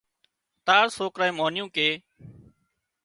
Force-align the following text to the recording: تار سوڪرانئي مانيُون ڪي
تار 0.65 0.85
سوڪرانئي 0.97 1.37
مانيُون 1.37 1.67
ڪي 1.75 1.89